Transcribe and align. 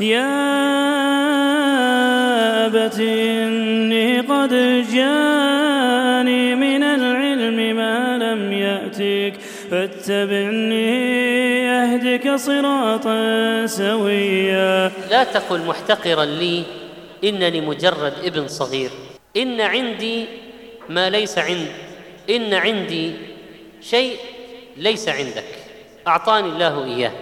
يا 0.00 0.26
أبت 2.66 3.00
إني 3.00 4.20
قد 4.20 4.50
جاني 4.92 6.54
من 6.54 6.82
العلم 6.82 7.76
ما 7.76 8.18
لم 8.18 8.52
يأتك 8.52 9.40
فاتبعني 9.70 10.92
أهدك 11.70 12.34
صراطا 12.34 13.66
سويا. 13.66 14.90
لا 15.10 15.24
تقل 15.24 15.60
محتقرا 15.66 16.24
لي 16.24 16.62
إنني 17.24 17.60
مجرد 17.60 18.12
ابن 18.24 18.48
صغير. 18.48 18.90
إن 19.36 19.60
عندي 19.60 20.26
ما 20.88 21.10
ليس 21.10 21.38
عند 21.38 21.68
إن 22.30 22.54
عندي 22.54 23.12
شيء 23.80 24.16
ليس 24.76 25.08
عندك. 25.08 25.44
أعطاني 26.08 26.48
الله 26.48 26.84
إياه. 26.84 27.12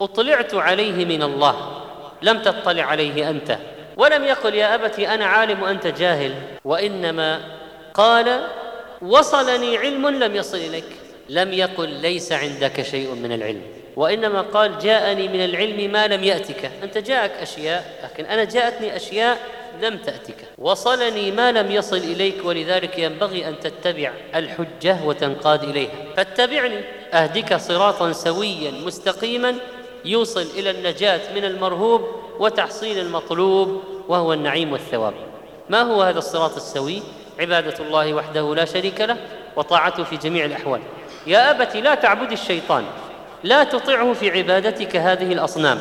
اطلعت 0.00 0.54
عليه 0.54 1.04
من 1.04 1.22
الله. 1.22 1.82
لم 2.22 2.42
تطلع 2.42 2.82
عليه 2.82 3.30
أنت. 3.30 3.58
ولم 3.96 4.24
يقل 4.24 4.54
يا 4.54 4.74
ابت 4.74 4.98
أنا 4.98 5.24
عالم 5.24 5.62
وأنت 5.62 5.86
جاهل. 5.86 6.34
وإنما 6.64 7.40
قال 7.94 8.46
وصلني 9.02 9.76
علم 9.76 10.08
لم 10.08 10.36
يصل 10.36 10.56
إليك. 10.56 10.84
لم 11.28 11.52
يقل 11.52 11.88
ليس 11.88 12.32
عندك 12.32 12.82
شيء 12.82 13.14
من 13.14 13.32
العلم. 13.32 13.62
وإنما 13.96 14.40
قال 14.40 14.78
جاءني 14.78 15.28
من 15.28 15.44
العلم 15.44 15.92
ما 15.92 16.06
لم 16.06 16.24
يأتك. 16.24 16.70
أنت 16.82 16.98
جاءك 16.98 17.30
أشياء 17.30 17.84
لكن 18.04 18.24
أنا 18.24 18.44
جاءتني 18.44 18.96
أشياء 18.96 19.38
لم 19.82 19.96
تأتك. 19.96 20.36
وصلني 20.58 21.30
ما 21.30 21.52
لم 21.52 21.70
يصل 21.70 21.96
إليك 21.96 22.44
ولذلك 22.44 22.98
ينبغي 22.98 23.48
أن 23.48 23.60
تتبع 23.60 24.12
الحجة 24.34 24.98
وتنقاد 25.04 25.64
إليها. 25.64 25.90
فاتبعني. 26.16 26.80
أهدك 27.12 27.56
صراطا 27.56 28.12
سويا 28.12 28.70
مستقيما 28.70 29.54
يوصل 30.06 30.46
إلى 30.56 30.70
النجاة 30.70 31.20
من 31.34 31.44
المرهوب 31.44 32.08
وتحصيل 32.38 32.98
المطلوب 32.98 33.82
وهو 34.08 34.32
النعيم 34.32 34.72
والثواب. 34.72 35.14
ما 35.70 35.82
هو 35.82 36.02
هذا 36.02 36.18
الصراط 36.18 36.56
السوي؟ 36.56 37.02
عبادة 37.40 37.84
الله 37.84 38.14
وحده 38.14 38.54
لا 38.54 38.64
شريك 38.64 39.00
له 39.00 39.16
وطاعته 39.56 40.04
في 40.04 40.16
جميع 40.16 40.44
الأحوال. 40.44 40.80
يا 41.26 41.50
ابت 41.50 41.76
لا 41.76 41.94
تعبد 41.94 42.32
الشيطان. 42.32 42.84
لا 43.44 43.64
تطعه 43.64 44.12
في 44.12 44.30
عبادتك 44.30 44.96
هذه 44.96 45.32
الأصنام. 45.32 45.78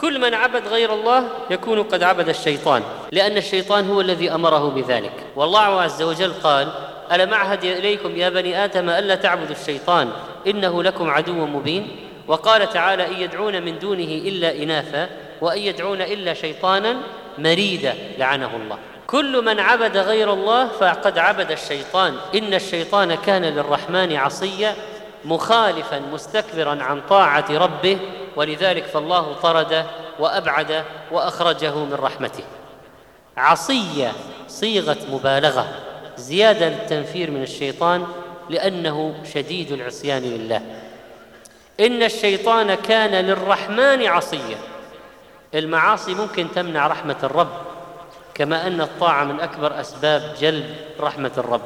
كل 0.00 0.20
من 0.20 0.34
عبد 0.34 0.68
غير 0.68 0.94
الله 0.94 1.28
يكون 1.50 1.82
قد 1.82 2.02
عبد 2.02 2.28
الشيطان 2.28 2.82
لأن 3.12 3.36
الشيطان 3.36 3.90
هو 3.90 4.00
الذي 4.00 4.34
أمره 4.34 4.68
بذلك. 4.68 5.12
والله 5.36 5.80
عز 5.80 6.02
وجل 6.02 6.32
قال 6.32 6.68
ألم 7.12 7.32
أعهد 7.32 7.64
إليكم 7.64 8.16
يا 8.16 8.28
بني 8.28 8.64
آدم 8.64 8.90
الا 8.90 9.14
تعبدوا 9.14 9.54
الشيطان؟ 9.60 10.10
إنه 10.46 10.82
لكم 10.82 11.10
عدو 11.10 11.46
مبين. 11.46 12.05
وقال 12.28 12.68
تعالى 12.68 13.06
إن 13.06 13.20
يدعون 13.20 13.62
من 13.62 13.78
دونه 13.78 14.02
إلا 14.02 14.62
إناثا 14.62 15.08
وإن 15.40 15.58
يدعون 15.58 16.00
إلا 16.00 16.34
شيطانا 16.34 16.96
مريدا 17.38 17.94
لعنه 18.18 18.56
الله. 18.56 18.78
كل 19.06 19.44
من 19.44 19.60
عبد 19.60 19.96
غير 19.96 20.32
الله 20.32 20.68
فقد 20.68 21.18
عبد 21.18 21.50
الشيطان. 21.50 22.16
إن 22.34 22.54
الشيطان 22.54 23.14
كان 23.14 23.44
للرحمن 23.44 24.16
عصيا 24.16 24.74
مخالفا 25.24 25.98
مستكبرا 26.12 26.82
عن 26.82 27.00
طاعة 27.08 27.44
ربه 27.50 27.98
ولذلك 28.36 28.84
فالله 28.84 29.32
طرده 29.32 29.86
وأبعد 30.18 30.84
وأخرجه 31.10 31.74
من 31.74 31.94
رحمته. 31.94 32.44
عصية 33.36 34.12
صيغة 34.48 34.96
مبالغة 35.10 35.68
زيادة 36.16 36.68
للتنفير 36.68 37.30
من 37.30 37.42
الشيطان 37.42 38.06
لأنه 38.50 39.14
شديد 39.34 39.72
العصيان 39.72 40.22
لله. 40.22 40.62
إن 41.80 42.02
الشيطان 42.02 42.74
كان 42.74 43.24
للرحمن 43.24 44.06
عصيا. 44.06 44.58
المعاصي 45.54 46.14
ممكن 46.14 46.46
تمنع 46.54 46.86
رحمة 46.86 47.16
الرب 47.22 47.52
كما 48.34 48.66
أن 48.66 48.80
الطاعة 48.80 49.24
من 49.24 49.40
أكبر 49.40 49.80
أسباب 49.80 50.34
جلب 50.40 50.76
رحمة 51.00 51.32
الرب. 51.38 51.62